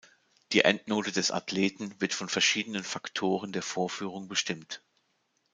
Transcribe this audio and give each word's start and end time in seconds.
Die 0.53 0.61
Endnote 0.61 1.11
des 1.11 1.29
Athleten 1.29 1.93
wird 2.01 2.15
von 2.15 2.27
verschiedenen 2.27 2.83
Faktoren 2.83 3.51
der 3.51 3.61
Vorführung 3.61 4.27
bestimmt. 4.27 4.81